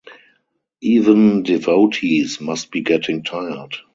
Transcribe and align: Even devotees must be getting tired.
Even 0.81 1.43
devotees 1.43 2.41
must 2.41 2.71
be 2.71 2.81
getting 2.81 3.21
tired. 3.23 3.75